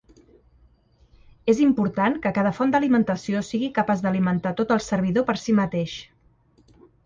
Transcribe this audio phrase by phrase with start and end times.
[1.53, 5.99] És important que cada font d'alimentació sigui capaç d'alimentar tot el servidor per si mateix.